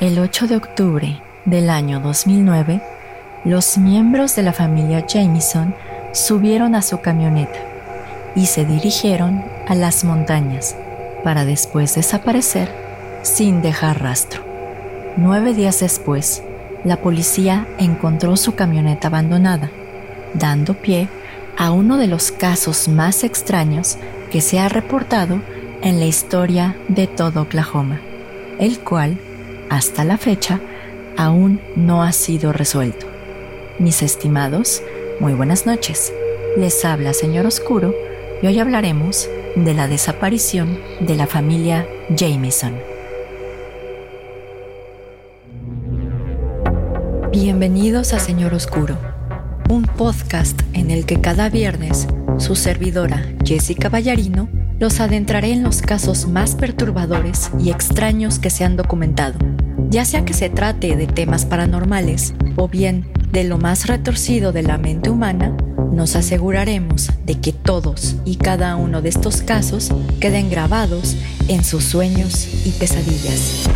[0.00, 2.80] El 8 de octubre del año 2009,
[3.44, 5.74] los miembros de la familia Jameson
[6.12, 7.58] subieron a su camioneta
[8.36, 10.76] y se dirigieron a las montañas
[11.24, 12.72] para después desaparecer
[13.22, 14.44] sin dejar rastro.
[15.16, 16.44] Nueve días después,
[16.84, 19.68] la policía encontró su camioneta abandonada,
[20.32, 21.08] dando pie
[21.56, 23.98] a uno de los casos más extraños
[24.30, 25.40] que se ha reportado
[25.82, 28.00] en la historia de todo Oklahoma,
[28.60, 29.18] el cual,
[29.70, 30.60] hasta la fecha,
[31.16, 33.06] aún no ha sido resuelto.
[33.78, 34.82] Mis estimados,
[35.20, 36.12] muy buenas noches.
[36.56, 37.94] Les habla Señor Oscuro
[38.42, 42.74] y hoy hablaremos de la desaparición de la familia Jameson.
[47.32, 48.96] Bienvenidos a Señor Oscuro,
[49.68, 52.08] un podcast en el que cada viernes
[52.38, 58.64] su servidora Jessica Ballarino los adentraré en los casos más perturbadores y extraños que se
[58.64, 59.38] han documentado,
[59.90, 64.62] ya sea que se trate de temas paranormales o bien de lo más retorcido de
[64.62, 65.56] la mente humana,
[65.92, 71.16] nos aseguraremos de que todos y cada uno de estos casos queden grabados
[71.48, 73.68] en sus sueños y pesadillas.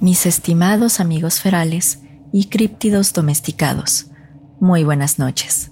[0.00, 2.00] Mis estimados amigos ferales
[2.32, 4.10] y críptidos domesticados,
[4.60, 5.70] muy buenas noches.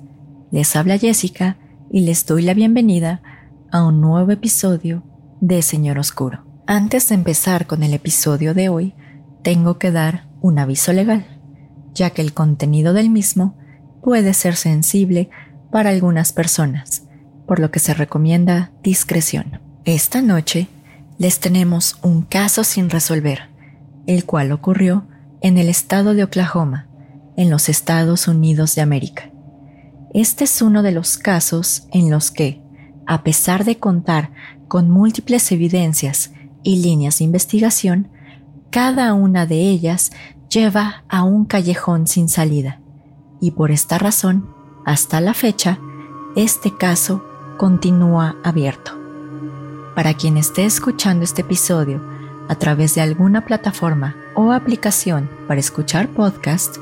[0.50, 1.56] Les habla Jessica
[1.90, 3.22] y les doy la bienvenida
[3.70, 5.02] a un nuevo episodio
[5.40, 6.44] de Señor Oscuro.
[6.66, 8.94] Antes de empezar con el episodio de hoy,
[9.42, 11.26] tengo que dar un aviso legal,
[11.94, 13.56] ya que el contenido del mismo
[14.02, 15.30] puede ser sensible
[15.70, 17.04] para algunas personas,
[17.46, 19.60] por lo que se recomienda discreción.
[19.84, 20.68] Esta noche
[21.18, 23.56] les tenemos un caso sin resolver
[24.06, 25.06] el cual ocurrió
[25.46, 26.88] en el estado de Oklahoma,
[27.36, 29.30] en los Estados Unidos de América.
[30.12, 32.60] Este es uno de los casos en los que,
[33.06, 34.32] a pesar de contar
[34.66, 36.32] con múltiples evidencias
[36.64, 38.08] y líneas de investigación,
[38.70, 40.10] cada una de ellas
[40.50, 42.80] lleva a un callejón sin salida.
[43.40, 44.48] Y por esta razón,
[44.84, 45.78] hasta la fecha,
[46.34, 47.24] este caso
[47.56, 48.98] continúa abierto.
[49.94, 52.02] Para quien esté escuchando este episodio
[52.48, 56.76] a través de alguna plataforma o aplicación para escuchar podcast,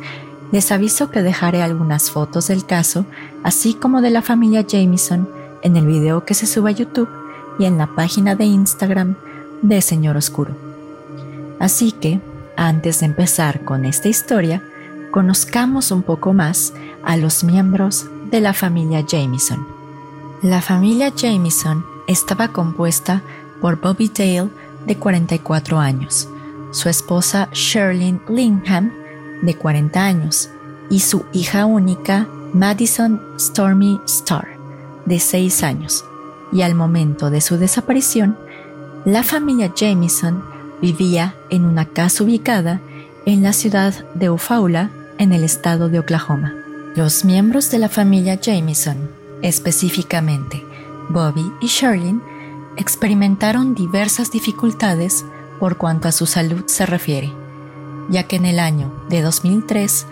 [0.53, 3.07] les aviso que dejaré algunas fotos del caso,
[3.43, 5.29] así como de la familia Jameson,
[5.63, 7.09] en el video que se sube a YouTube
[7.59, 9.17] y en la página de Instagram
[9.63, 10.55] de Señor Oscuro.
[11.59, 12.21] Así que,
[12.57, 14.63] antes de empezar con esta historia,
[15.11, 19.67] conozcamos un poco más a los miembros de la familia Jameson.
[20.43, 23.23] La familia Jameson estaba compuesta
[23.61, 24.51] por Bobby Dale,
[24.87, 26.29] de 44 años,
[26.75, 28.93] su esposa Sherlyn Lingham,
[29.43, 30.51] de 40 años,
[30.91, 34.49] y su hija única, Madison Stormy Starr,
[35.07, 36.05] de 6 años.
[36.53, 38.37] Y al momento de su desaparición,
[39.05, 40.45] la familia Jameson
[40.83, 42.81] vivía en una casa ubicada
[43.25, 46.55] en la ciudad de Eufaula, en el estado de Oklahoma.
[46.97, 49.11] Los miembros de la familia Jameson,
[49.43, 50.65] específicamente
[51.09, 52.21] Bobby y Sherlyn,
[52.77, 55.25] experimentaron diversas dificultades
[55.59, 57.33] por cuanto a su salud se refiere,
[58.09, 60.07] ya que en el año de 2003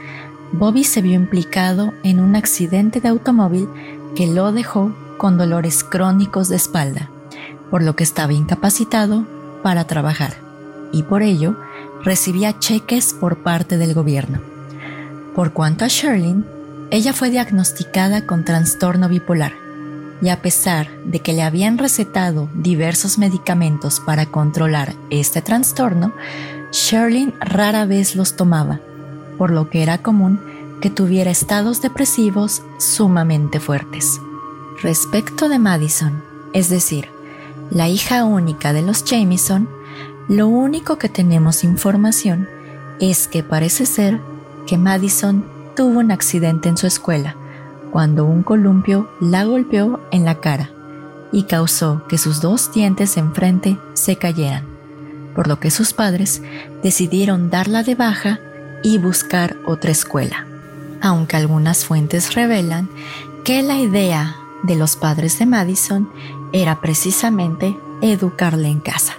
[0.53, 3.69] Bobby se vio implicado en un accidente de automóvil
[4.15, 7.11] que lo dejó con dolores crónicos de espalda,
[7.71, 9.27] por lo que estaba incapacitado
[9.63, 10.35] para trabajar
[10.93, 11.57] y por ello
[12.05, 14.41] recibía cheques por parte del gobierno.
[15.35, 16.45] Por cuanto a Sherlyn,
[16.91, 19.55] ella fue diagnosticada con trastorno bipolar,
[20.23, 26.13] y a pesar de que le habían recetado diversos medicamentos para controlar este trastorno,
[26.71, 28.81] Sherlyn rara vez los tomaba,
[29.37, 30.41] por lo que era común
[30.81, 34.21] que tuviera estados depresivos sumamente fuertes.
[34.81, 36.23] Respecto de Madison,
[36.53, 37.09] es decir,
[37.71, 39.69] la hija única de los Jameson,
[40.29, 42.49] lo único que tenemos información
[43.01, 44.21] es que parece ser
[44.67, 45.45] que Madison
[45.75, 47.37] tuvo un accidente en su escuela,
[47.93, 50.71] cuando un columpio la golpeó en la cara
[51.31, 54.65] y causó que sus dos dientes enfrente se cayeran,
[55.35, 56.43] por lo que sus padres
[56.83, 58.41] decidieron darla de baja
[58.83, 60.47] y buscar otra escuela.
[61.01, 62.89] Aunque algunas fuentes revelan
[63.45, 66.09] que la idea de los padres de Madison
[66.53, 69.15] era precisamente educarle en casa.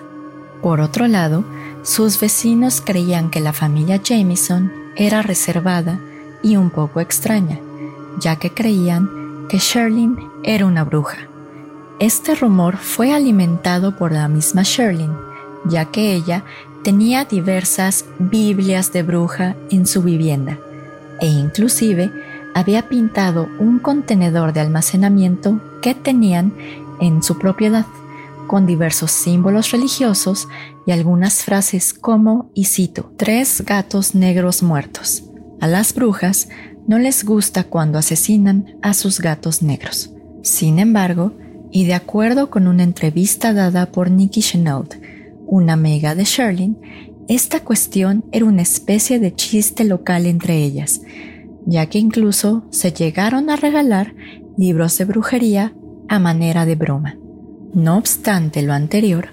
[0.61, 1.43] Por otro lado,
[1.83, 5.99] sus vecinos creían que la familia Jameson era reservada
[6.41, 7.59] y un poco extraña,
[8.19, 11.17] ya que creían que Sherlyn era una bruja.
[11.99, 15.11] Este rumor fue alimentado por la misma Sherlyn,
[15.65, 16.43] ya que ella
[16.83, 20.57] tenía diversas Biblias de bruja en su vivienda
[21.23, 22.11] e inclusive
[22.53, 26.53] había pintado un contenedor de almacenamiento que tenían
[26.99, 27.85] en su propiedad
[28.47, 30.49] con diversos símbolos religiosos
[30.85, 35.23] y algunas frases como, y cito, tres gatos negros muertos.
[35.61, 36.49] A las brujas
[36.87, 40.11] no les gusta cuando asesinan a sus gatos negros.
[40.41, 41.33] Sin embargo,
[41.71, 44.95] y de acuerdo con una entrevista dada por Nikki Chenault,
[45.47, 46.77] una amiga de Sherlyn,
[47.27, 51.01] esta cuestión era una especie de chiste local entre ellas,
[51.65, 54.13] ya que incluso se llegaron a regalar
[54.57, 55.73] libros de brujería
[56.09, 57.17] a manera de broma.
[57.73, 59.29] No obstante lo anterior,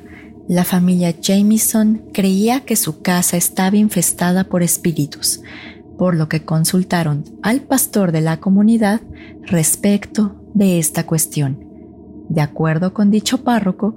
[0.49, 5.43] la familia Jameson creía que su casa estaba infestada por espíritus,
[6.00, 9.02] por lo que consultaron al pastor de la comunidad
[9.43, 11.62] respecto de esta cuestión.
[12.31, 13.97] De acuerdo con dicho párroco,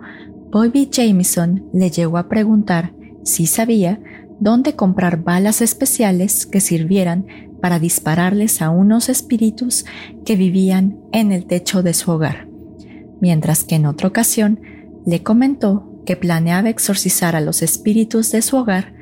[0.51, 2.91] Bobby Jameson le llegó a preguntar
[3.23, 4.01] si sabía
[4.41, 7.25] dónde comprar balas especiales que sirvieran
[7.61, 9.85] para dispararles a unos espíritus
[10.25, 12.49] que vivían en el techo de su hogar,
[13.21, 14.59] mientras que en otra ocasión
[15.05, 18.92] le comentó que planeaba exorcizar a los espíritus de su hogar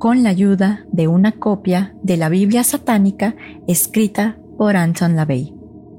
[0.00, 3.36] con la ayuda de una copia de la Biblia satánica
[3.68, 5.54] escrita por Anton LaVey.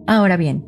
[0.08, 0.66] Ahora bien,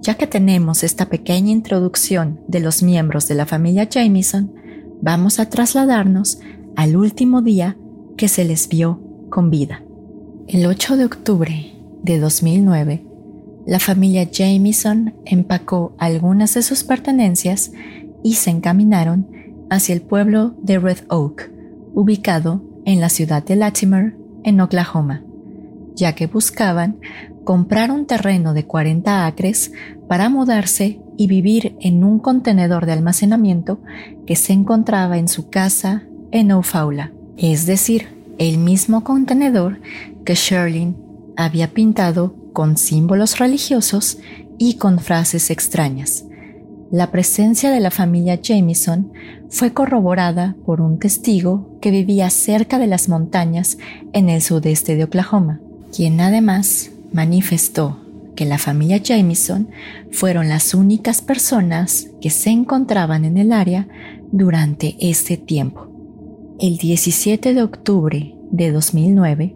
[0.00, 4.54] ya que tenemos esta pequeña introducción de los miembros de la familia Jameson,
[5.02, 6.38] vamos a trasladarnos
[6.76, 7.76] al último día
[8.16, 9.82] que se les vio con vida.
[10.46, 11.72] El 8 de octubre
[12.04, 13.04] de 2009,
[13.66, 17.72] la familia Jameson empacó algunas de sus pertenencias
[18.22, 19.26] y se encaminaron
[19.68, 21.50] hacia el pueblo de Red Oak,
[21.92, 25.22] ubicado en la ciudad de Latimer, en Oklahoma,
[25.94, 26.98] ya que buscaban
[27.44, 29.72] comprar un terreno de 40 acres
[30.08, 33.82] para mudarse y vivir en un contenedor de almacenamiento
[34.26, 38.08] que se encontraba en su casa en Ofaula, es decir,
[38.38, 39.80] el mismo contenedor
[40.24, 40.96] que Sherlyn
[41.36, 44.16] había pintado con símbolos religiosos
[44.56, 46.24] y con frases extrañas.
[46.90, 49.12] La presencia de la familia Jameson
[49.50, 53.76] fue corroborada por un testigo que vivía cerca de las montañas
[54.14, 55.60] en el sudeste de Oklahoma,
[55.94, 57.98] quien además manifestó
[58.34, 59.68] que la familia Jameson
[60.10, 63.86] fueron las únicas personas que se encontraban en el área
[64.32, 65.88] durante este tiempo.
[66.58, 69.54] El 17 de octubre de 2009,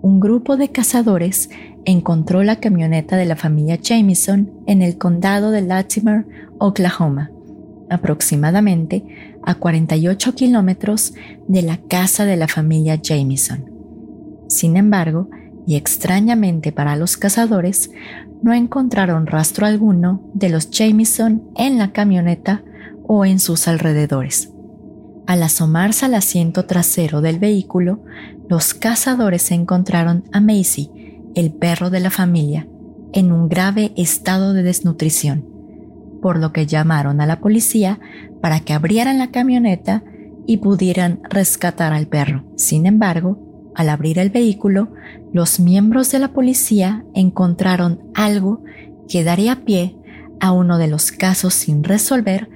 [0.00, 1.50] un grupo de cazadores
[1.84, 6.26] encontró la camioneta de la familia Jameson en el condado de Latimer,
[6.58, 7.30] Oklahoma,
[7.88, 9.04] aproximadamente
[9.42, 11.14] a 48 kilómetros
[11.48, 13.64] de la casa de la familia Jameson.
[14.48, 15.28] Sin embargo,
[15.66, 17.90] y extrañamente para los cazadores,
[18.42, 22.62] no encontraron rastro alguno de los Jameson en la camioneta
[23.06, 24.50] o en sus alrededores.
[25.26, 28.00] Al asomarse al asiento trasero del vehículo,
[28.48, 30.90] los cazadores encontraron a Macy,
[31.34, 32.66] el perro de la familia,
[33.12, 35.44] en un grave estado de desnutrición,
[36.22, 37.98] por lo que llamaron a la policía
[38.40, 40.02] para que abrieran la camioneta
[40.46, 42.44] y pudieran rescatar al perro.
[42.56, 43.38] Sin embargo,
[43.74, 44.88] al abrir el vehículo,
[45.32, 48.62] los miembros de la policía encontraron algo
[49.08, 49.96] que daría pie
[50.40, 52.48] a uno de los casos sin resolver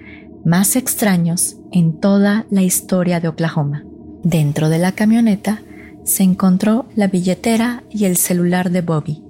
[0.45, 3.85] más extraños en toda la historia de Oklahoma.
[4.23, 5.63] Dentro de la camioneta
[6.05, 9.23] se encontró la billetera y el celular de Bobby,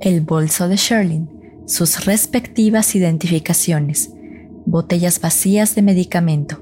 [0.00, 1.28] el bolso de Sherlyn,
[1.66, 4.12] sus respectivas identificaciones,
[4.66, 6.60] botellas vacías de medicamento,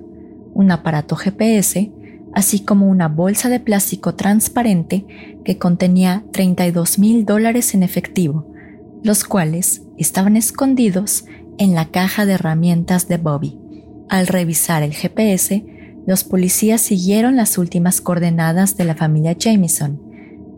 [0.54, 1.90] un aparato GPS,
[2.32, 5.04] así como una bolsa de plástico transparente
[5.44, 8.46] que contenía 32 mil dólares en efectivo,
[9.02, 11.24] los cuales estaban escondidos
[11.58, 13.58] en la caja de herramientas de Bobby.
[14.08, 15.64] Al revisar el GPS,
[16.10, 20.02] los policías siguieron las últimas coordenadas de la familia Jameson,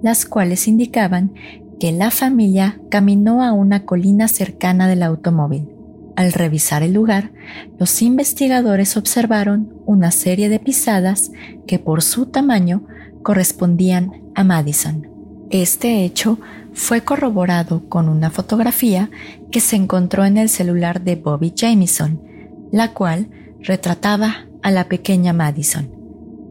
[0.03, 1.35] las cuales indicaban
[1.79, 5.69] que la familia caminó a una colina cercana del automóvil.
[6.17, 7.33] Al revisar el lugar,
[7.79, 11.33] los investigadores observaron una serie de pisadas
[11.67, 12.85] que por su tamaño
[13.23, 15.07] correspondían a Madison.
[15.51, 16.39] Este hecho
[16.73, 19.11] fue corroborado con una fotografía
[19.51, 22.23] que se encontró en el celular de Bobby Jameson,
[22.71, 23.29] la cual
[23.63, 25.91] retrataba a la pequeña Madison.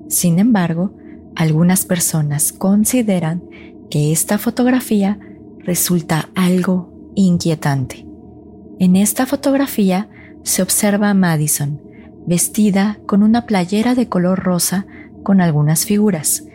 [0.07, 0.93] Sin embargo,
[1.35, 3.43] algunas personas consideran
[3.89, 5.19] que esta fotografía
[5.59, 8.05] resulta algo inquietante.
[8.79, 10.09] En esta fotografía
[10.43, 11.79] se observa a Madison
[12.25, 14.85] vestida con una playera de color rosa
[15.23, 16.45] con algunas figuras,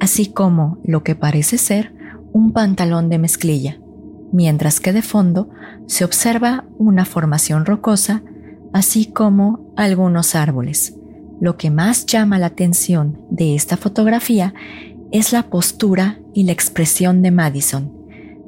[0.00, 1.94] así como lo que parece ser
[2.32, 3.78] un pantalón de mezclilla,
[4.32, 5.48] mientras que de fondo
[5.86, 8.22] se observa una formación rocosa,
[8.76, 10.94] así como algunos árboles
[11.40, 14.52] Lo que más llama la atención de esta fotografía
[15.12, 17.90] es la postura y la expresión de Madison,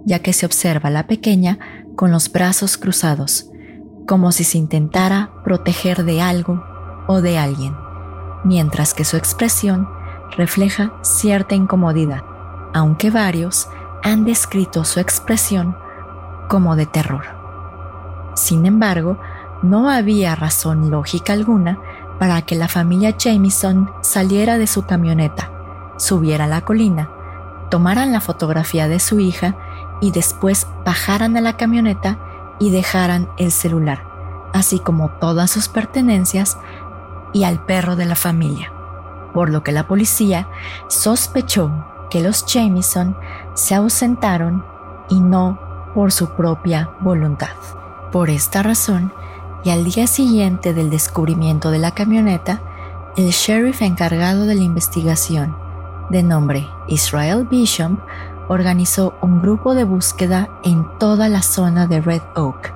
[0.04, 1.58] ya que se observa a la pequeña
[1.96, 3.50] con los brazos cruzados,
[4.06, 6.62] como si se intentara proteger de algo
[7.06, 7.74] o de alguien,
[8.44, 9.88] mientras que su expresión
[10.36, 12.22] refleja cierta incomodidad,
[12.74, 13.66] aunque varios
[14.02, 15.74] han descrito su expresión
[16.48, 17.24] como de terror.
[18.34, 19.18] Sin embargo,
[19.62, 21.78] no había razón lógica alguna
[22.18, 25.50] para que la familia Jamison saliera de su camioneta,
[25.96, 27.10] subiera a la colina,
[27.70, 29.56] tomaran la fotografía de su hija
[30.00, 32.18] y después bajaran a la camioneta
[32.58, 34.04] y dejaran el celular,
[34.52, 36.58] así como todas sus pertenencias
[37.32, 38.72] y al perro de la familia,
[39.32, 40.48] por lo que la policía
[40.88, 41.70] sospechó
[42.10, 43.16] que los Jamison
[43.54, 44.64] se ausentaron
[45.08, 45.58] y no
[45.94, 47.56] por su propia voluntad.
[48.12, 49.12] Por esta razón,
[49.70, 52.60] al día siguiente del descubrimiento de la camioneta,
[53.16, 55.56] el sheriff encargado de la investigación,
[56.10, 57.98] de nombre Israel Bishop,
[58.48, 62.72] organizó un grupo de búsqueda en toda la zona de Red Oak,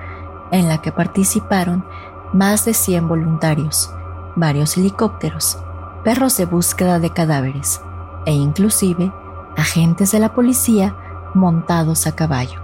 [0.51, 1.85] en la que participaron
[2.33, 3.91] más de 100 voluntarios,
[4.35, 5.57] varios helicópteros,
[6.03, 7.81] perros de búsqueda de cadáveres
[8.25, 9.11] e inclusive
[9.55, 10.95] agentes de la policía
[11.33, 12.59] montados a caballo.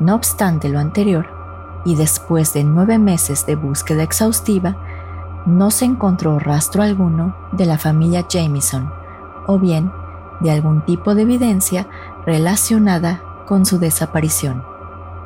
[0.00, 1.35] No obstante lo anterior,
[1.86, 4.76] y después de nueve meses de búsqueda exhaustiva,
[5.46, 8.92] no se encontró rastro alguno de la familia Jameson,
[9.46, 9.92] o bien
[10.40, 11.86] de algún tipo de evidencia
[12.26, 14.64] relacionada con su desaparición,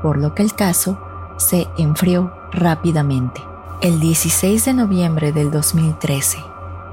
[0.03, 0.99] por lo que el caso
[1.39, 3.43] se enfrió rápidamente.
[3.81, 6.45] El 16 de noviembre del 2013,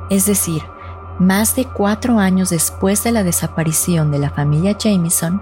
[0.10, 0.64] es decir,
[1.20, 5.42] más de cuatro años después de la desaparición de la familia Jameson,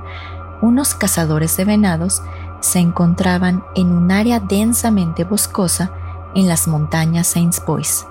[0.61, 2.23] unos cazadores de venados
[2.65, 5.91] se encontraban en un área densamente boscosa
[6.33, 8.07] en las montañas Saints Boys,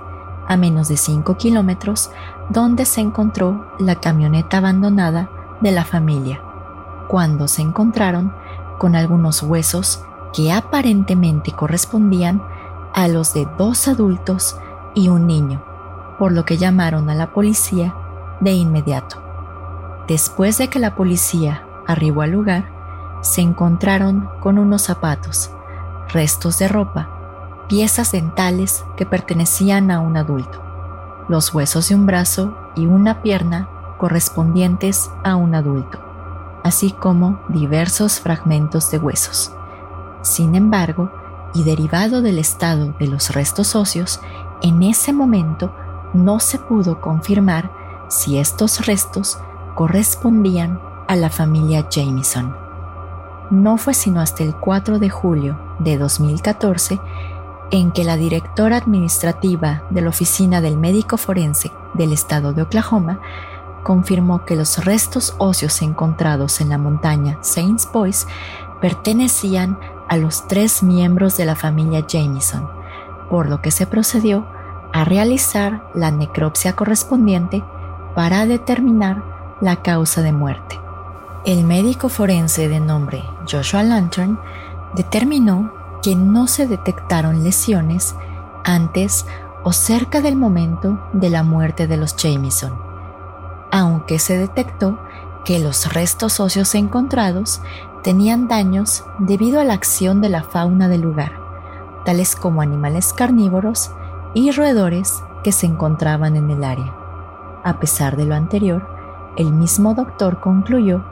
[0.47, 2.11] a menos de 5 kilómetros,
[2.49, 5.29] donde se encontró la camioneta abandonada
[5.61, 6.41] de la familia
[7.09, 8.33] cuando se encontraron
[8.79, 12.43] con algunos huesos que aparentemente correspondían
[12.93, 14.57] a los de dos adultos
[14.95, 15.63] y un niño,
[16.19, 17.95] por lo que llamaron a la policía
[18.41, 19.23] de inmediato.
[20.09, 22.74] Después de que la policía arribó al lugar,
[23.25, 25.51] se encontraron con unos zapatos,
[26.13, 27.09] restos de ropa,
[27.69, 30.63] piezas dentales que pertenecían a un adulto,
[31.29, 36.05] los huesos de un brazo y una pierna correspondientes a un adulto
[36.65, 39.53] así como diversos fragmentos de huesos.
[40.23, 41.13] Sin embargo,
[41.53, 44.21] y derivado del estado de los restos óseos,
[44.63, 45.73] en ese momento
[46.15, 47.71] no se pudo confirmar
[48.09, 49.39] si estos restos
[49.77, 52.64] correspondían a la familia Jameson.
[53.51, 57.01] No fue sino hasta el 4 de julio de 2014
[57.71, 63.21] en que la directora administrativa de la Oficina del Médico Forense del Estado de Oklahoma
[63.83, 68.27] confirmó que los restos óseos encontrados en la montaña Saints Boys
[68.81, 72.69] pertenecían a los tres miembros de la familia Jameson,
[73.31, 74.47] por lo que se procedió
[74.93, 77.65] a realizar la necropsia correspondiente
[78.15, 79.23] para determinar
[79.61, 80.84] la causa de muerte.
[81.45, 84.39] El médico forense de nombre Joshua Lantern
[84.95, 85.73] determinó
[86.03, 88.15] que no se detectaron lesiones
[88.65, 89.27] antes
[89.63, 92.95] o cerca del momento de la muerte de los Jameson
[93.75, 95.01] aunque se detectó
[95.45, 97.61] que los restos óseos encontrados
[98.05, 101.33] tenían daños debido a la acción de la fauna del lugar,
[102.05, 103.91] tales como animales carnívoros
[104.33, 106.95] y roedores que se encontraban en el área.
[107.65, 108.87] A pesar de lo anterior,
[109.37, 111.05] el mismo doctor concluyó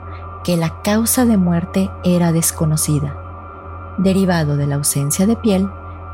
[0.43, 3.15] que la causa de muerte era desconocida,
[3.97, 5.69] derivado de la ausencia de piel,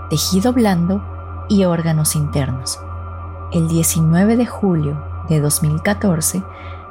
[0.09, 1.01] tejido blando
[1.47, 2.79] y órganos internos.
[3.51, 6.43] El 19 de julio de 2014,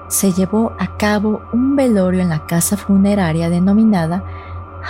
[0.08, 4.24] se llevó a cabo un velorio en la casa funeraria denominada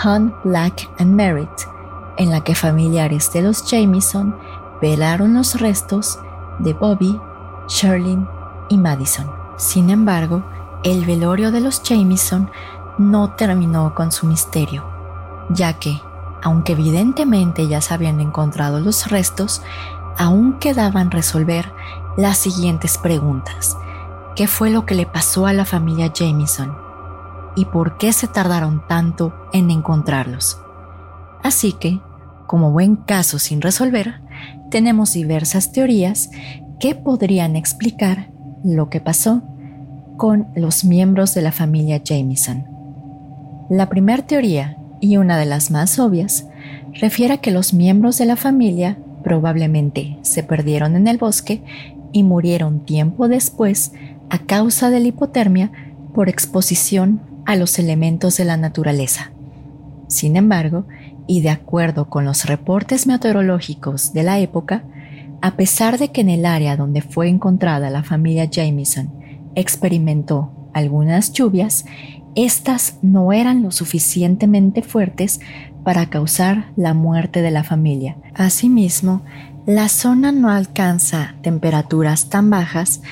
[0.05, 1.51] Hunt Black and Merritt,
[2.17, 4.37] en la que familiares de los Jameson
[4.81, 6.21] velaron los restos
[6.59, 7.21] de Bobby,
[7.69, 8.29] Sherlyn
[8.69, 9.31] y Madison.
[9.57, 10.45] Sin embargo,
[10.85, 12.51] el velorio de los Jameson
[12.99, 14.85] no terminó con su misterio,
[15.51, 16.01] ya que,
[16.43, 19.63] aunque evidentemente ya se habían encontrado los restos,
[20.17, 21.73] aún quedaban resolver
[22.17, 23.77] las siguientes preguntas.
[24.37, 26.77] ¿Qué fue lo que le pasó a la familia Jameson?
[27.57, 30.61] ¿Y por qué se tardaron tanto en encontrarlos?
[31.43, 32.01] Así que,
[32.47, 34.21] como buen caso sin resolver,
[34.71, 36.31] tenemos diversas teorías
[36.79, 38.31] que podrían explicar
[38.63, 39.43] lo que pasó
[40.19, 42.67] con los miembros de la familia Jameson.
[43.71, 46.49] La primera teoría, y una de las más obvias,
[46.93, 51.63] refiere a que los miembros de la familia probablemente se perdieron en el bosque
[52.11, 53.93] y murieron tiempo después
[54.29, 55.71] a causa de la hipotermia
[56.13, 59.31] por exposición a los elementos de la naturaleza.
[60.09, 60.85] Sin embargo,
[61.29, 64.83] y de acuerdo con los reportes meteorológicos de la época,
[65.43, 69.18] a pesar de que en el área donde fue encontrada la familia Jameson
[69.59, 71.85] experimentó algunas lluvias,
[72.35, 75.41] estas no eran lo suficientemente fuertes
[75.85, 78.17] para causar la muerte de la familia.
[78.35, 79.23] Asimismo,
[79.67, 83.03] la zona no alcanza temperaturas tan bajas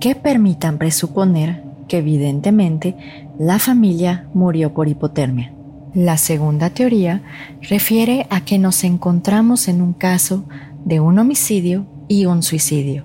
[0.00, 2.96] que permitan presuponer que evidentemente
[3.38, 5.52] la familia murió por hipotermia.
[5.94, 7.22] La segunda teoría
[7.62, 10.44] refiere a que nos encontramos en un caso
[10.84, 13.04] de un homicidio y un suicidio.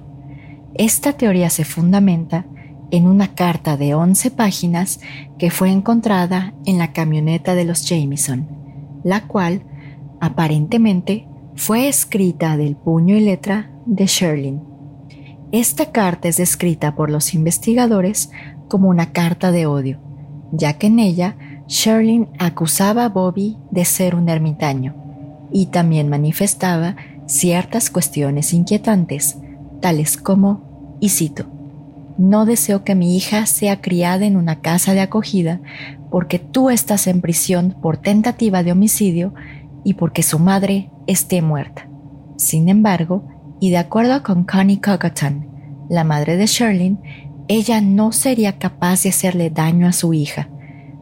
[0.74, 2.46] Esta teoría se fundamenta
[2.91, 5.00] en una carta de 11 páginas
[5.38, 8.48] que fue encontrada en la camioneta de los Jameson,
[9.03, 9.63] la cual
[10.19, 14.62] aparentemente fue escrita del puño y letra de Sherlin.
[15.51, 18.31] Esta carta es descrita por los investigadores
[18.67, 20.00] como una carta de odio,
[20.51, 21.36] ya que en ella
[21.67, 24.95] Sherlin acusaba a Bobby de ser un ermitaño
[25.51, 26.95] y también manifestaba
[27.25, 29.38] ciertas cuestiones inquietantes,
[29.81, 31.45] tales como, y cito,
[32.21, 35.59] no deseo que mi hija sea criada en una casa de acogida
[36.11, 39.33] porque tú estás en prisión por tentativa de homicidio
[39.83, 41.89] y porque su madre esté muerta.
[42.37, 43.27] Sin embargo,
[43.59, 45.47] y de acuerdo con Connie Cogaton,
[45.89, 46.99] la madre de Sherlin,
[47.47, 50.47] ella no sería capaz de hacerle daño a su hija,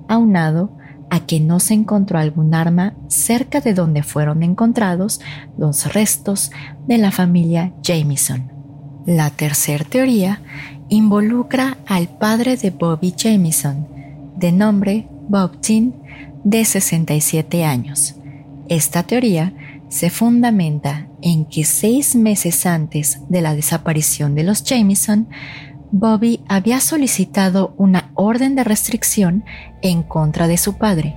[0.07, 0.77] aunado
[1.09, 5.19] a que no se encontró algún arma cerca de donde fueron encontrados
[5.57, 6.51] los restos
[6.87, 8.53] de la familia Jameson.
[9.05, 10.41] La tercera teoría
[10.89, 13.87] involucra al padre de Bobby Jameson,
[14.35, 15.93] de nombre Bob Tin,
[16.43, 18.15] de 67 años.
[18.67, 19.53] Esta teoría
[19.89, 25.27] se fundamenta en que seis meses antes de la desaparición de los Jameson,
[25.91, 29.43] Bobby había solicitado una orden de restricción
[29.81, 31.15] en contra de su padre,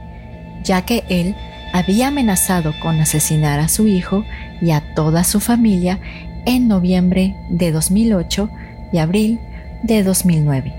[0.65, 1.37] ya que él
[1.73, 4.25] había amenazado con asesinar a su hijo
[4.61, 6.01] y a toda su familia
[6.47, 8.49] en noviembre de 2008
[8.93, 9.41] y abril
[9.83, 10.75] de 2009.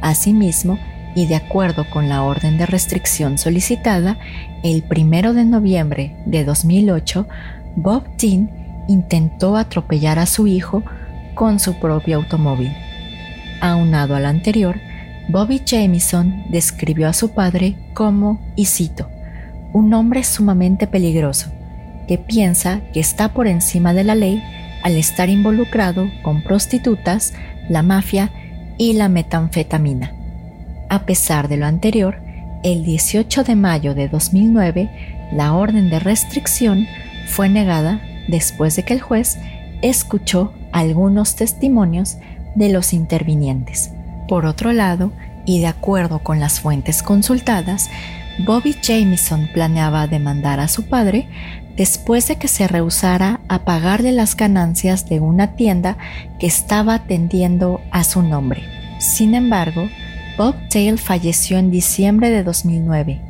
[0.00, 0.78] Asimismo,
[1.14, 4.18] y de acuerdo con la orden de restricción solicitada,
[4.62, 7.26] el primero de noviembre de 2008,
[7.76, 8.50] Bob Dean
[8.88, 10.82] intentó atropellar a su hijo
[11.34, 12.72] con su propio automóvil.
[13.60, 14.76] Aunado al anterior,
[15.28, 19.08] Bobby Jamison describió a su padre como, y cito,
[19.72, 21.50] un hombre sumamente peligroso,
[22.06, 24.42] que piensa que está por encima de la ley
[24.82, 27.32] al estar involucrado con prostitutas,
[27.68, 28.30] la mafia
[28.78, 30.12] y la metanfetamina.
[30.88, 32.20] A pesar de lo anterior,
[32.62, 34.90] el 18 de mayo de 2009,
[35.32, 36.86] la orden de restricción
[37.26, 39.38] fue negada después de que el juez
[39.82, 42.16] escuchó algunos testimonios
[42.54, 43.92] de los intervinientes.
[44.28, 45.12] Por otro lado,
[45.44, 47.90] y de acuerdo con las fuentes consultadas,
[48.38, 51.28] Bobby Jamison planeaba demandar a su padre
[51.76, 55.96] después de que se rehusara a pagarle las ganancias de una tienda
[56.38, 58.62] que estaba atendiendo a su nombre.
[58.98, 59.88] Sin embargo,
[60.36, 63.20] Bob Tail falleció en diciembre de 2009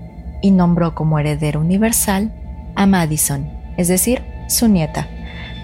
[0.43, 2.33] y nombró como heredero universal
[2.75, 5.09] a Madison, es decir, su nieta,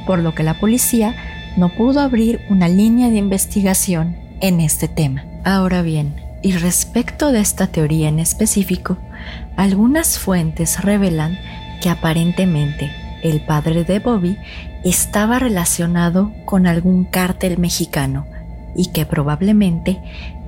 [0.07, 1.15] por lo que la policía
[1.57, 5.25] no pudo abrir una línea de investigación en este tema.
[5.45, 8.97] Ahora bien, y respecto de esta teoría en específico,
[9.57, 11.39] algunas fuentes revelan
[11.81, 12.91] que aparentemente
[13.23, 14.39] el padre de Bobby
[14.85, 18.27] estaba relacionado con algún cártel mexicano
[18.75, 20.01] y que probablemente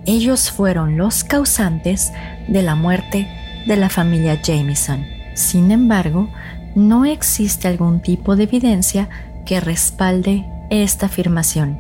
[0.07, 2.13] ellos fueron los causantes
[2.49, 3.29] de la muerte
[3.67, 5.05] de la familia Jameson.
[5.35, 6.29] Sin embargo,
[6.75, 9.09] no existe algún tipo de evidencia
[9.45, 11.79] que respalde esta afirmación,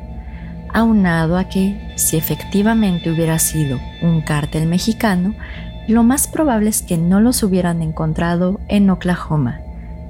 [0.72, 5.34] aunado a que si efectivamente hubiera sido un cártel mexicano,
[5.88, 9.60] lo más probable es que no los hubieran encontrado en Oklahoma,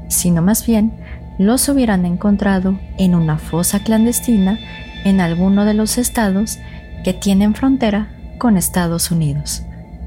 [0.09, 0.93] sino más bien
[1.39, 4.59] los hubieran encontrado en una fosa clandestina
[5.05, 6.59] en alguno de los estados
[7.05, 8.09] que tienen frontera
[8.39, 9.63] con Estados Unidos.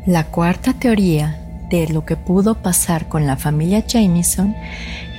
[0.06, 4.56] La cuarta teoría de lo que pudo pasar con la familia Jameson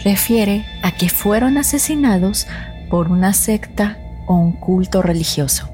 [0.05, 2.47] refiere a que fueron asesinados
[2.89, 5.69] por una secta o un culto religioso.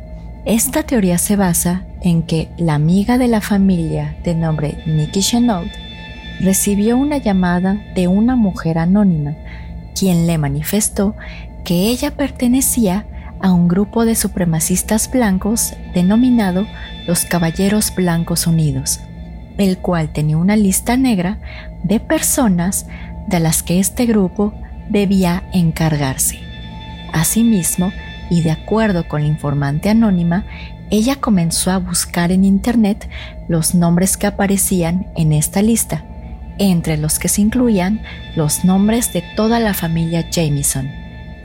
[0.44, 5.70] Esta teoría se basa en que la amiga de la familia de nombre Nikki Chenault
[6.40, 9.36] recibió una llamada de una mujer anónima,
[9.98, 11.14] quien le manifestó
[11.64, 13.06] que ella pertenecía
[13.40, 16.66] a un grupo de supremacistas blancos denominado
[17.06, 19.00] los Caballeros Blancos Unidos,
[19.58, 21.38] el cual tenía una lista negra
[21.82, 22.86] de personas
[23.26, 24.54] de las que este grupo
[24.88, 26.40] debía encargarse.
[27.12, 27.92] Asimismo,
[28.30, 30.46] y de acuerdo con la informante anónima,
[30.92, 33.08] ella comenzó a buscar en Internet
[33.48, 36.04] los nombres que aparecían en esta lista,
[36.58, 38.02] entre los que se incluían
[38.36, 40.90] los nombres de toda la familia Jameson,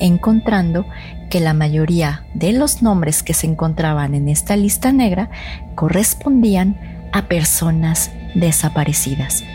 [0.02, 0.86] encontrando
[1.30, 5.30] que la mayoría de los nombres que se encontraban en esta lista negra
[5.76, 6.78] correspondían
[7.14, 9.46] a personas desaparecidas.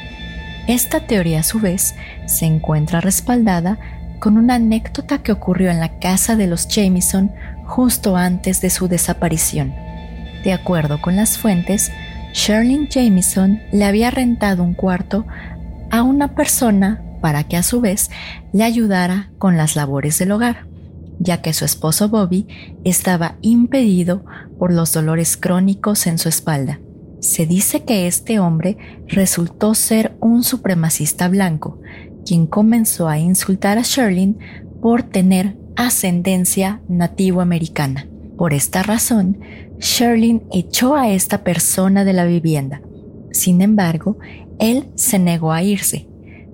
[0.68, 3.76] Esta teoría a su vez se encuentra respaldada
[4.20, 7.31] con una anécdota que ocurrió en la casa de los Jameson
[7.66, 9.82] justo antes de su desaparición.
[10.44, 11.92] De acuerdo con las fuentes,
[12.33, 15.26] Sherlyn Jameson le había rentado un cuarto
[15.90, 18.11] a una persona para que a su vez
[18.52, 20.66] le ayudara con las labores del hogar,
[21.18, 22.48] ya que su esposo Bobby
[22.85, 24.24] estaba impedido
[24.59, 26.81] por los dolores crónicos en su espalda.
[27.20, 28.76] Se dice que este hombre
[29.07, 31.81] resultó ser un supremacista blanco,
[32.26, 34.38] quien comenzó a insultar a Sherlyn
[34.81, 38.09] por tener ascendencia nativo-americana.
[38.42, 39.38] Por esta razón,
[39.78, 42.83] Sherlyn echó a esta persona de la vivienda.
[43.31, 44.18] Sin embargo,
[44.59, 46.09] él se negó a irse,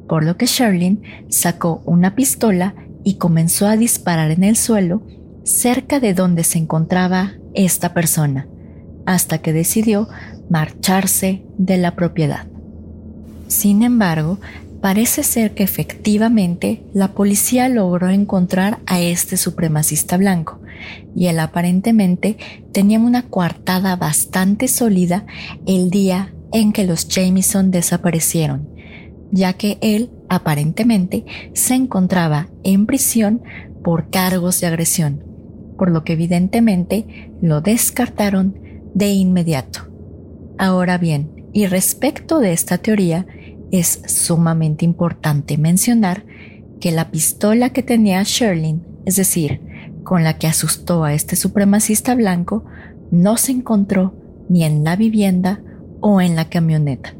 [0.06, 2.74] por lo que Sherlyn sacó una pistola
[3.04, 5.00] y comenzó a disparar en el suelo
[5.44, 8.46] cerca de donde se encontraba esta persona,
[9.06, 10.08] hasta que decidió
[10.50, 12.48] marcharse de la propiedad.
[13.46, 14.38] Sin embargo,
[14.80, 20.60] Parece ser que efectivamente la policía logró encontrar a este supremacista blanco
[21.16, 22.36] y él aparentemente
[22.72, 25.26] tenía una coartada bastante sólida
[25.66, 28.68] el día en que los Jameson desaparecieron,
[29.32, 33.42] ya que él aparentemente se encontraba en prisión
[33.82, 35.24] por cargos de agresión,
[35.76, 38.58] por lo que evidentemente lo descartaron
[38.94, 39.88] de inmediato.
[40.56, 43.26] Ahora bien, y respecto de esta teoría,
[43.70, 46.24] es sumamente importante mencionar
[46.80, 49.60] que la pistola que tenía Sherlyn, es decir,
[50.04, 52.64] con la que asustó a este supremacista blanco,
[53.10, 54.14] no se encontró
[54.48, 55.60] ni en la vivienda
[56.00, 57.14] o en la camioneta,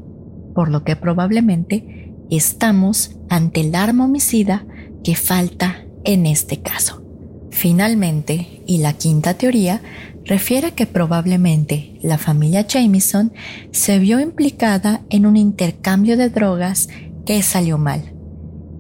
[0.55, 4.65] por lo que probablemente estamos ante el arma homicida
[5.03, 7.03] que falta en este caso.
[7.51, 9.83] Finalmente, y la quinta teoría,
[10.29, 13.33] refiere que probablemente la familia Jameson
[13.73, 16.89] se vio implicada en un intercambio de drogas
[17.27, 18.13] que salió mal.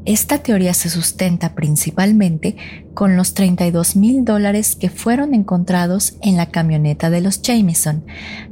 [0.04, 2.56] Esta teoría se sustenta principalmente
[2.94, 8.04] con los 32 mil dólares que fueron encontrados en la camioneta de los Jameson,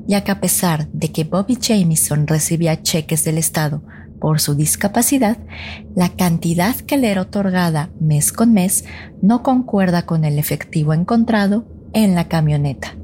[0.06, 3.82] ya que a pesar de que Bobby Jameson recibía cheques del Estado
[4.20, 5.38] por su discapacidad,
[5.94, 8.84] la cantidad que le era otorgada mes con mes
[9.22, 12.94] no concuerda con el efectivo encontrado en la camioneta.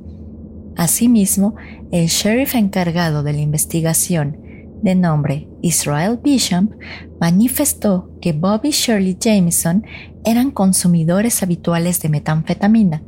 [0.76, 1.55] Asimismo,
[1.92, 4.37] el sheriff encargado de la investigación,
[4.83, 6.70] de nombre Israel Bishop,
[7.18, 9.87] manifestó que Bobby Shirley Jameson
[10.26, 13.02] eran consumidores habituales de metanfetamina,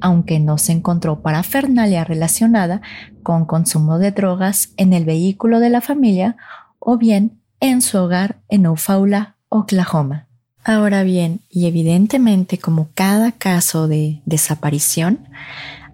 [0.00, 2.80] aunque no se encontró parafernalia relacionada
[3.24, 6.36] con consumo de drogas en el vehículo de la familia
[6.78, 10.28] o bien en su hogar en Eufaula, Oklahoma.
[10.64, 15.28] Ahora bien, y evidentemente como cada caso de desaparición,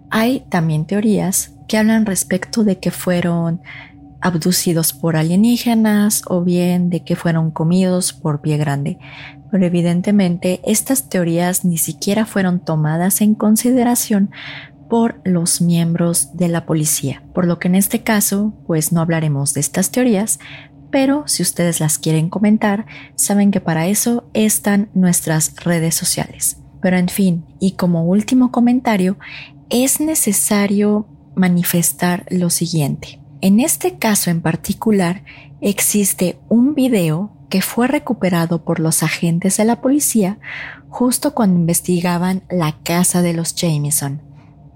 [0.09, 3.61] hay también teorías que hablan respecto de que fueron
[4.21, 8.97] abducidos por alienígenas o bien de que fueron comidos por pie grande.
[9.51, 14.31] Pero evidentemente estas teorías ni siquiera fueron tomadas en consideración
[14.89, 19.53] por los miembros de la policía, por lo que en este caso pues no hablaremos
[19.53, 20.39] de estas teorías,
[20.91, 26.57] pero si ustedes las quieren comentar, saben que para eso están nuestras redes sociales.
[26.81, 29.17] Pero en fin, y como último comentario,
[29.69, 33.19] es necesario manifestar lo siguiente.
[33.39, 35.23] En este caso en particular,
[35.61, 40.39] existe un video que fue recuperado por los agentes de la policía
[40.89, 44.21] justo cuando investigaban la casa de los Jameson.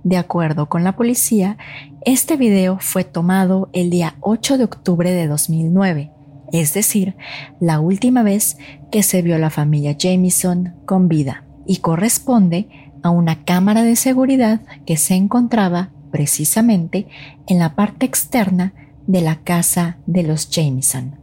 [0.05, 1.57] De acuerdo con la policía,
[2.05, 6.11] este video fue tomado el día 8 de octubre de 2009,
[6.53, 7.15] es decir,
[7.59, 8.59] la última vez
[8.91, 12.67] que se vio a la familia Jamison con vida, y corresponde
[13.01, 17.07] a una cámara de seguridad que se encontraba precisamente
[17.47, 18.73] en la parte externa
[19.07, 21.15] de la casa de los Jamison.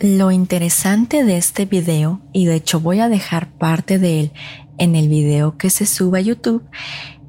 [0.00, 4.32] Lo interesante de este video, y de hecho voy a dejar parte de él
[4.76, 6.64] en el video que se sube a YouTube,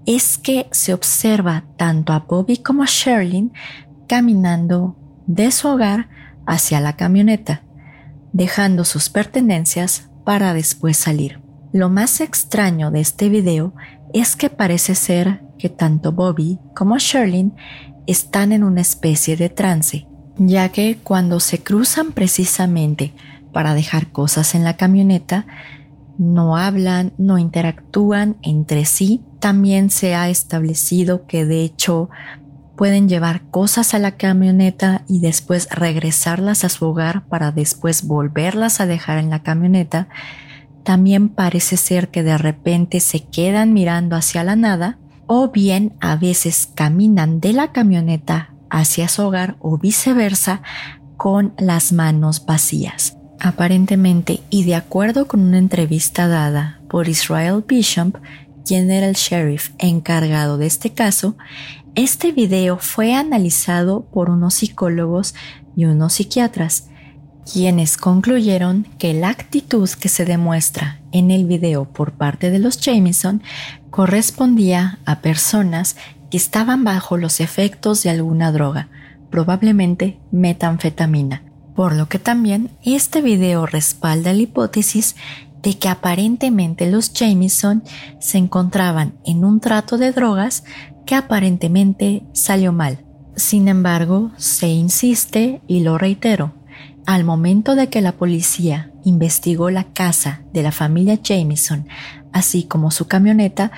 [0.06, 3.52] es que se observa tanto a Bobby como a Sherlyn
[4.08, 6.10] caminando de su hogar
[6.46, 7.64] hacia la camioneta,
[8.34, 11.40] dejando sus pertenencias para después salir.
[11.74, 13.74] Lo más extraño de este video
[14.14, 17.54] es que parece ser que tanto Bobby como Sherlyn
[18.08, 23.14] están en una especie de trance, ya que cuando se cruzan precisamente
[23.52, 25.48] para dejar cosas en la camioneta,
[26.18, 29.22] no hablan, no interactúan entre sí.
[29.40, 32.10] También se ha establecido que de hecho
[32.76, 38.82] pueden llevar cosas a la camioneta y después regresarlas a su hogar para después volverlas
[38.82, 40.08] a dejar en la camioneta.
[40.84, 46.16] También parece ser que de repente se quedan mirando hacia la nada o bien a
[46.16, 50.62] veces caminan de la camioneta hacia su hogar o viceversa
[51.18, 53.18] con las manos vacías.
[53.46, 58.18] Aparentemente, y de acuerdo con una entrevista dada por Israel Bishop,
[58.66, 61.38] quien era el sheriff encargado de este caso,
[61.94, 65.36] este video fue analizado por unos psicólogos
[65.76, 66.88] y unos psiquiatras,
[67.54, 72.82] quienes concluyeron que la actitud que se demuestra en el video por parte de los
[72.82, 73.44] Jameson
[73.92, 75.98] correspondía a personas
[76.32, 78.90] que estaban bajo los efectos de alguna droga,
[79.30, 81.44] probablemente metanfetamina,
[81.76, 85.16] por lo que también este video respalda la hipótesis
[85.62, 87.84] de que aparentemente los Jameson
[88.20, 90.64] se encontraban en un trato de drogas
[91.06, 93.04] que aparentemente salió mal.
[93.36, 96.54] Sin embargo, se insiste, y lo reitero,
[97.06, 101.88] al momento de que la policía investigó la casa de la familia Jameson,
[102.32, 103.72] así como su camioneta,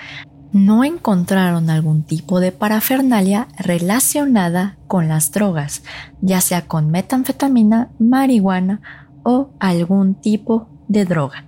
[0.51, 5.83] no encontraron algún tipo de parafernalia relacionada con las drogas,
[6.21, 8.81] ya sea con metanfetamina, marihuana
[9.23, 11.45] o algún tipo de droga.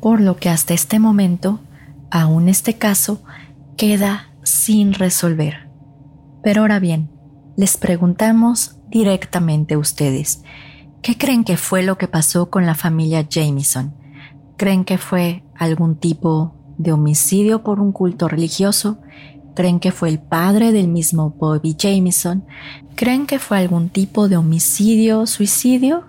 [0.00, 1.60] Por lo que hasta este momento,
[2.10, 3.22] aún este caso
[3.76, 5.68] queda sin resolver.
[6.42, 7.10] Pero ahora bien,
[7.56, 10.42] les preguntamos directamente a ustedes,
[11.02, 13.94] ¿qué creen que fue lo que pasó con la familia Jameson?
[14.56, 18.98] ¿Creen que fue algún tipo de homicidio por un culto religioso?
[19.54, 22.44] ¿Creen que fue el padre del mismo Bobby Jameson?
[22.96, 26.04] ¿Creen que fue algún tipo de homicidio, suicidio?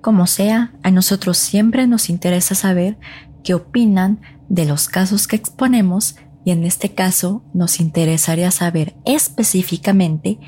[0.00, 2.98] Como sea, a nosotros siempre nos interesa saber
[3.44, 10.38] qué opinan de los casos que exponemos y en este caso nos interesaría saber específicamente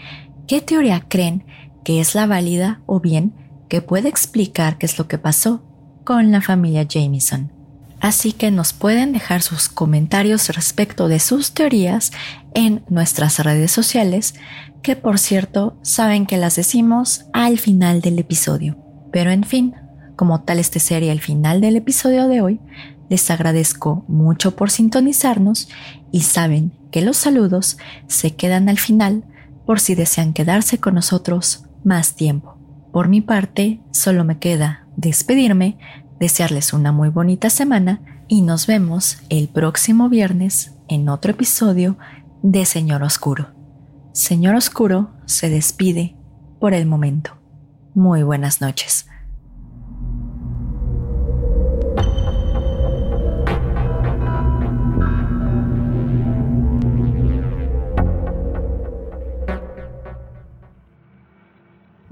[0.47, 1.45] qué teoría creen
[1.85, 3.35] que es la válida o bien
[3.69, 5.63] que puede explicar qué es lo que pasó
[6.05, 7.60] con la familia Jameson.
[8.01, 12.13] Así que nos pueden dejar sus comentarios respecto de sus teorías
[12.55, 14.35] en nuestras redes sociales,
[14.83, 18.79] que por cierto saben que las decimos al final del episodio.
[19.13, 19.75] Pero en fin,
[20.17, 22.61] como tal este sería el final del episodio de hoy,
[23.11, 25.69] les agradezco mucho por sintonizarnos
[26.13, 29.25] y saben que los saludos se quedan al final
[29.67, 32.57] por si desean quedarse con nosotros más tiempo.
[32.93, 35.79] Por mi parte, solo me queda despedirme
[36.21, 41.97] desearles una muy bonita semana y nos vemos el próximo viernes en otro episodio
[42.43, 43.49] de Señor Oscuro.
[44.13, 46.15] Señor Oscuro se despide
[46.61, 47.37] por el momento.
[47.95, 49.07] Muy buenas noches.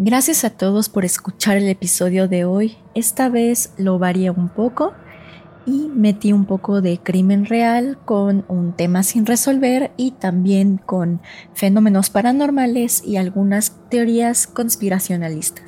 [0.00, 2.76] Gracias a todos por escuchar el episodio de hoy.
[2.94, 4.92] Esta vez lo varié un poco
[5.66, 11.20] y metí un poco de crimen real con un tema sin resolver y también con
[11.52, 15.64] fenómenos paranormales y algunas teorías conspiracionalistas.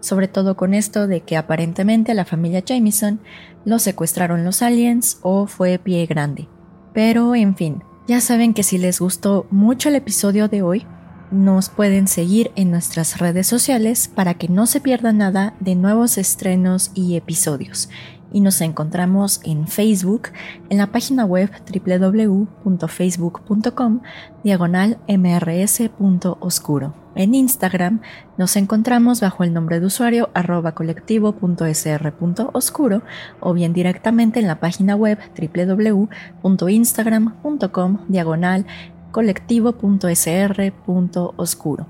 [0.00, 3.20] Sobre todo con esto de que aparentemente a la familia Jameson
[3.64, 6.46] lo secuestraron los aliens o fue pie grande.
[6.92, 10.86] Pero en fin, ya saben que si les gustó mucho el episodio de hoy,
[11.32, 16.18] nos pueden seguir en nuestras redes sociales para que no se pierda nada de nuevos
[16.18, 17.88] estrenos y episodios.
[18.32, 20.28] Y nos encontramos en Facebook,
[20.70, 24.00] en la página web www.facebook.com,
[24.42, 26.94] diagonal mrs.oscuro.
[27.14, 28.00] En Instagram
[28.38, 33.02] nos encontramos bajo el nombre de usuario arroba colectivo.sr.oscuro
[33.40, 38.64] o bien directamente en la página web www.instagram.com diagonal
[39.12, 41.86] colectivo.sr.oscuro.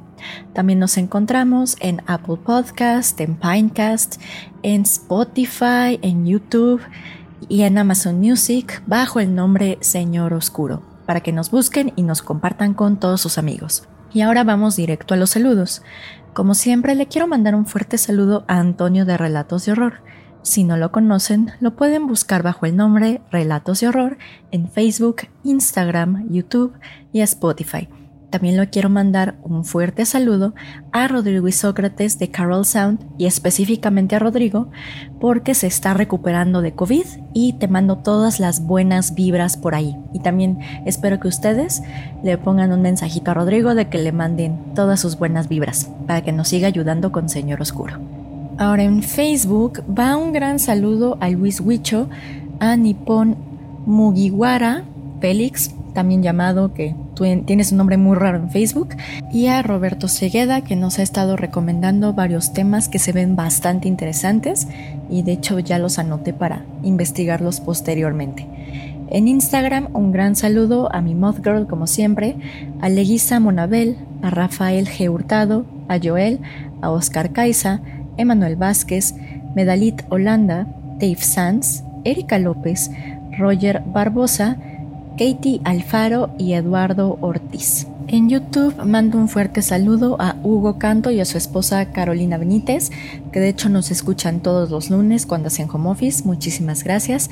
[0.52, 4.20] También nos encontramos en Apple Podcast, en Pinecast,
[4.62, 6.82] en Spotify, en YouTube
[7.48, 12.22] y en Amazon Music bajo el nombre Señor Oscuro, para que nos busquen y nos
[12.22, 13.88] compartan con todos sus amigos.
[14.12, 15.82] Y ahora vamos directo a los saludos.
[16.34, 19.94] Como siempre, le quiero mandar un fuerte saludo a Antonio de Relatos de Horror
[20.42, 24.18] si no lo conocen, lo pueden buscar bajo el nombre Relatos de Horror
[24.50, 26.72] en Facebook, Instagram, YouTube
[27.12, 27.88] y Spotify.
[28.32, 30.54] También le quiero mandar un fuerte saludo
[30.90, 34.70] a Rodrigo y Sócrates de Carol Sound y específicamente a Rodrigo
[35.20, 39.96] porque se está recuperando de COVID y te mando todas las buenas vibras por ahí.
[40.14, 41.82] Y también espero que ustedes
[42.24, 46.22] le pongan un mensajito a Rodrigo de que le manden todas sus buenas vibras para
[46.22, 48.21] que nos siga ayudando con Señor Oscuro.
[48.62, 52.08] Ahora en Facebook va un gran saludo a Luis Huicho,
[52.60, 53.34] a Nippon
[53.86, 54.84] Mugiwara
[55.20, 58.90] Félix, también llamado que tú tienes un nombre muy raro en Facebook,
[59.32, 63.88] y a Roberto Segueda, que nos ha estado recomendando varios temas que se ven bastante
[63.88, 64.68] interesantes
[65.10, 68.46] y de hecho ya los anoté para investigarlos posteriormente.
[69.10, 72.36] En Instagram, un gran saludo a mi Moth Girl, como siempre,
[72.80, 75.10] a Leguisa Monabel, a Rafael G.
[75.10, 76.38] Hurtado, a Joel,
[76.80, 77.80] a Oscar Caiza,
[78.16, 79.14] Emanuel Vázquez,
[79.54, 80.66] Medalit Holanda,
[80.98, 82.90] Dave Sanz, Erika López,
[83.38, 84.56] Roger Barbosa,
[85.12, 87.86] Katie Alfaro y Eduardo Ortiz.
[88.08, 92.90] En YouTube mando un fuerte saludo a Hugo Canto y a su esposa Carolina Benítez,
[93.30, 96.24] que de hecho nos escuchan todos los lunes cuando hacen home office.
[96.24, 97.30] Muchísimas gracias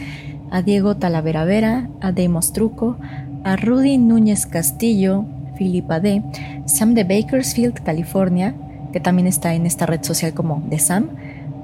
[0.51, 2.97] a Diego Talavera Vera, a Demos Truco,
[3.45, 5.25] a Rudy Núñez Castillo,
[5.57, 6.23] Filipa D,
[6.67, 8.55] Sam de Bakersfield, California,
[8.93, 11.11] que también está en esta red social como de Sam,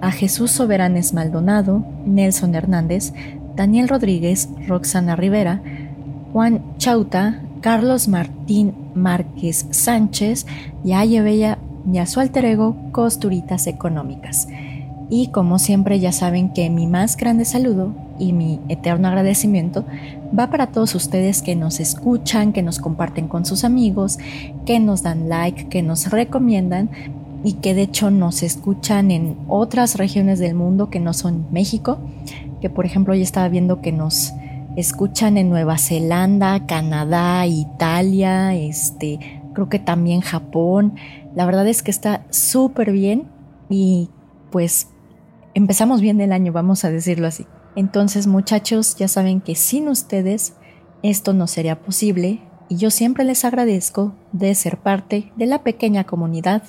[0.01, 3.13] a Jesús Soberanes Maldonado, Nelson Hernández,
[3.55, 5.63] Daniel Rodríguez, Roxana Rivera,
[6.33, 10.47] Juan Chauta, Carlos Martín Márquez Sánchez
[10.85, 11.59] y a Bella
[11.91, 14.49] y a su alter ego Costuritas Económicas.
[15.09, 19.85] Y como siempre ya saben que mi más grande saludo y mi eterno agradecimiento
[20.37, 24.19] va para todos ustedes que nos escuchan, que nos comparten con sus amigos,
[24.65, 26.91] que nos dan like, que nos recomiendan
[27.47, 32.01] y que de hecho nos escuchan en otras regiones del mundo que no son México,
[32.61, 34.33] que por ejemplo ya estaba viendo que nos
[34.75, 40.97] escuchan en Nueva Zelanda, Canadá, Italia, este, creo que también Japón.
[41.37, 43.29] La verdad es que está súper bien
[43.69, 44.11] y
[44.51, 44.89] pues
[45.55, 47.47] empezamos bien el año, vamos a decirlo así.
[47.77, 50.55] Entonces muchachos, ya saben que sin ustedes
[51.05, 56.03] esto no sería posible y yo siempre les agradezco de ser parte de la pequeña
[56.03, 56.65] comunidad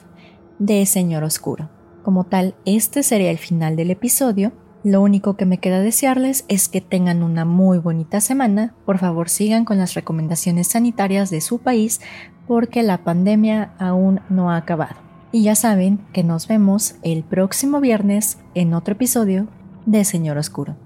[0.59, 1.69] de Señor Oscuro.
[2.03, 4.53] Como tal, este sería el final del episodio.
[4.83, 8.73] Lo único que me queda desearles es que tengan una muy bonita semana.
[8.85, 11.99] Por favor, sigan con las recomendaciones sanitarias de su país
[12.47, 14.95] porque la pandemia aún no ha acabado.
[15.31, 19.47] Y ya saben que nos vemos el próximo viernes en otro episodio
[19.85, 20.77] de Señor Oscuro.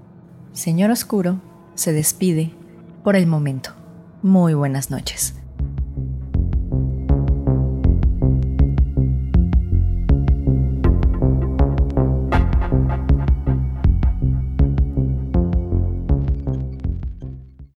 [0.54, 1.40] Señor Oscuro
[1.76, 2.52] se despide
[3.04, 3.72] por el momento.
[4.24, 5.41] Muy buenas noches.